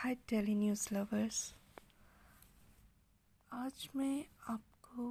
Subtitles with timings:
[0.00, 1.38] हाय tele news lovers.
[3.50, 5.08] आज मैं आपको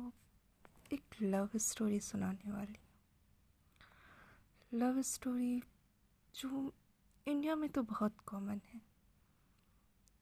[0.92, 2.88] एक लव स्टोरी सुनाने वाली हूँ।
[4.72, 5.62] लव स्टोरी
[6.36, 6.72] जो
[7.28, 8.82] इंडिया में तो बहुत कॉमन है,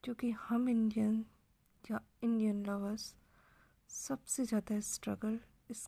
[0.04, 1.26] क्योंकि हम इंडियन
[1.84, 3.14] या इंडियन लवर्स
[3.90, 5.40] सबसे ज़्यादा स्ट्रगल
[5.72, 5.88] इस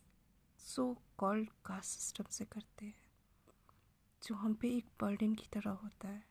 [0.60, 2.94] सो कॉल्ड कास्ट सिस्टम से करते हैं,
[4.22, 6.28] जो हम पे एक बर्डन की तरह होता है।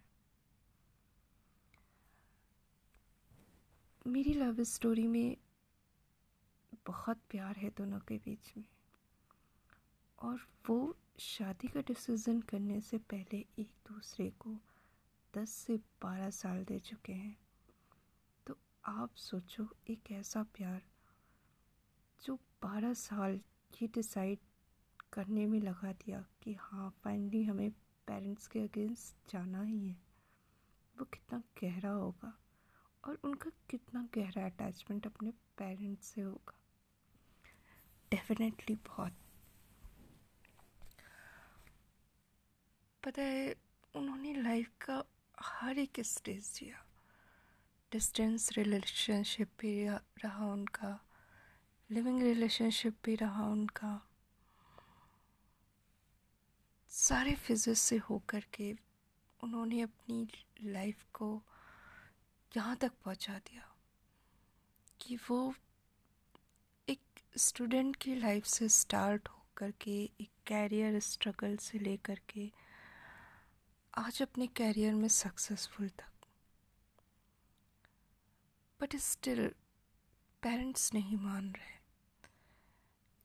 [4.10, 5.38] मेरी लव स्टोरी में
[6.88, 8.64] बहुत प्यार है दोनों के बीच में।
[10.20, 14.56] और वो शादी का डिसीज़न करने से पहले एक दूसरे को
[15.36, 17.40] दस से बारह साल दे चुके हैं।
[18.48, 20.82] तो आप सोचो, एक ऐसा प्यार
[22.26, 23.42] जो बारह साल
[23.82, 24.40] ये डिसाइड
[25.14, 27.72] करने में लगा दिया कि हाँ फाइनली हमें
[28.08, 29.98] पेरेंट्स के अगेंस्ट जाना ही है।
[31.00, 32.40] वो कितना गहरा होगा।
[33.04, 36.60] और उनका कितना गहरा अटैचमेंट अपने पेरेंट्स से होगा।
[38.12, 39.14] डेफिनेटली बहुत।
[43.04, 43.56] पता है,
[43.96, 45.04] उन्होंने लाइफ का
[45.40, 46.86] हर एक स्टेज दिया।
[47.92, 49.90] डिस्टेंस रिलेशनशिप भी
[50.24, 51.06] रहा उनका।
[51.92, 54.10] लिविंग रिलेशनशिप भी रहा उनका।
[56.90, 58.78] सारे फिजिक्स से होकर के
[59.44, 60.28] उन्होंने अपनी
[60.64, 61.44] लाइफ को
[62.52, 63.64] यहाँ तक पहुँचा दिया
[65.02, 65.54] कि वो
[66.88, 67.00] एक
[67.38, 72.50] स्टूडेंट की लाइफ से स्टार्ट होकर के, एक कैरियर स्ट्रगल से लेकर के,
[73.94, 76.28] आज अपने कैरियर में सक्सेसफुल तक
[78.80, 79.48] बट स्टिल
[80.44, 81.78] पेरेंट्स नहीं मान रहे।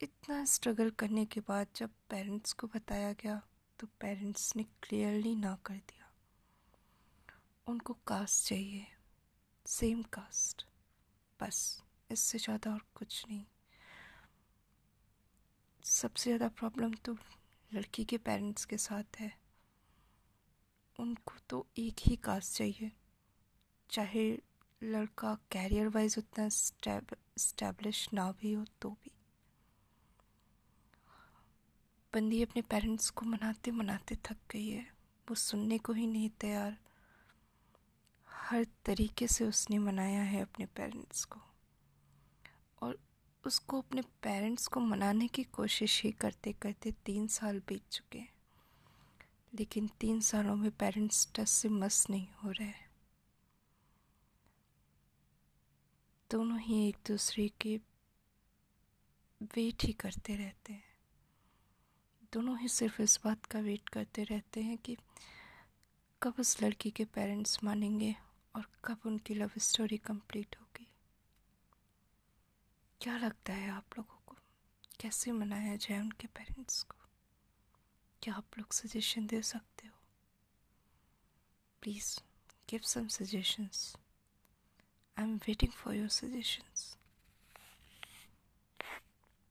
[0.01, 3.41] इतना स्ट्रगल करने के बाद जब पेरेंट्स को बताया गया
[3.79, 6.11] तो पेरेंट्स ने क्लियरली ना कर दिया।
[7.67, 8.87] उनको कास्ट चाहिए।
[9.65, 10.63] Same caste.
[11.39, 11.57] बस
[12.09, 13.43] इससे ज़्यादा और कुछ नहीं।
[15.85, 17.15] सबसे ज़्यादा प्रॉब्लम तो
[17.71, 19.31] लड़की के पेरेंट्स के साथ है।
[20.99, 22.91] उनको तो एक ही कास्ट चाहिए।
[23.89, 24.29] चाहे
[24.81, 29.11] लड़का कैरियर वाइज उतना स्टैब्लिश ना भी हो तो भी।
[32.13, 34.87] बंदी अपने पेरेंट्स को मनाते मनाते थक गई है।
[35.27, 36.77] वो सुनने को ही नहीं तैयार।
[38.45, 41.39] हर तरीके से उसने मनाया है अपने पेरेंट्स को।
[42.81, 42.99] और
[43.45, 48.33] उसको अपने पेरेंट्स को मनाने की कोशिश ही करते करते तीन साल बीत चुके हैं।
[49.55, 52.73] लेकिन तीन सालों में पेरेंट्स टस से मस नहीं हो रहे
[56.31, 57.77] दोनों ही एक दूसरे के
[59.41, 60.83] वेट ही करते रहते हैं।
[62.33, 64.97] दोनों ही सिर्फ़ इस बात का वेट करते रहते हैं कि
[66.23, 68.15] कब उस लड़की के पेरेंट्स मानेंगे?
[68.55, 70.87] और कब उनकी लव स्टोरी कंप्लीट होगी?
[73.01, 74.35] क्या लगता है आप लोगों को?
[74.99, 76.95] कैसे मनाया जाए उनके पेरेंट्स को?
[78.23, 79.93] क्या आप लोग सजेशन दे सकते हो?
[81.81, 82.19] Please
[82.69, 83.95] give some suggestions
[85.19, 86.97] I am waiting for your suggestions